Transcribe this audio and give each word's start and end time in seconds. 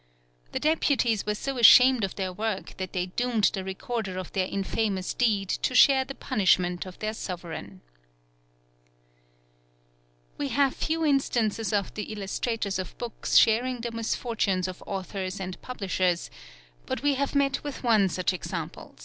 The 0.51 0.59
deputies 0.59 1.27
were 1.27 1.35
so 1.35 1.59
ashamed 1.59 2.03
of 2.03 2.15
their 2.15 2.33
work 2.33 2.75
that 2.77 2.91
they 2.91 3.05
doomed 3.05 3.51
the 3.53 3.63
recorder 3.63 4.17
of 4.17 4.33
their 4.33 4.47
infamous 4.47 5.13
deed 5.13 5.47
to 5.49 5.75
share 5.75 6.03
the 6.05 6.15
punishment 6.15 6.87
of 6.87 6.97
their 6.97 7.13
sovereign. 7.13 7.81
We 10.39 10.47
have 10.47 10.75
few 10.75 11.05
instances 11.05 11.71
of 11.71 11.93
the 11.93 12.11
illustrators 12.11 12.79
of 12.79 12.97
books 12.97 13.37
sharing 13.37 13.81
the 13.81 13.91
misfortunes 13.91 14.67
of 14.67 14.81
authors 14.87 15.39
and 15.39 15.61
publishers, 15.61 16.31
but 16.87 17.03
we 17.03 17.13
have 17.13 17.35
met 17.35 17.63
with 17.63 17.83
one 17.83 18.09
such 18.09 18.33
example. 18.33 18.95